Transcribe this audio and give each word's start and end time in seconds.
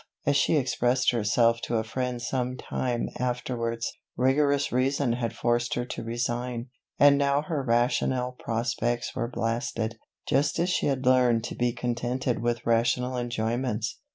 as 0.25 0.35
she 0.35 0.57
expressed 0.57 1.11
herself 1.11 1.61
to 1.61 1.75
a 1.77 1.83
friend 1.83 2.23
some 2.23 2.57
time 2.57 3.07
afterwards, 3.19 3.93
"rigorous 4.17 4.71
reason 4.71 5.13
had 5.13 5.31
forced 5.31 5.75
her 5.75 5.85
to 5.85 6.01
resign; 6.03 6.67
and 6.97 7.19
now 7.19 7.43
her 7.43 7.61
rational 7.61 8.31
prospects 8.31 9.13
were 9.15 9.27
blasted, 9.27 9.99
just 10.27 10.57
as 10.57 10.71
she 10.71 10.87
had 10.87 11.05
learned 11.05 11.43
to 11.43 11.53
be 11.53 11.71
contented 11.71 12.39
with 12.41 12.65
rational 12.65 13.15
enjoyments". 13.15 13.99